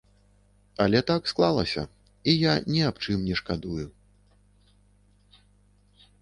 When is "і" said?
2.33-2.35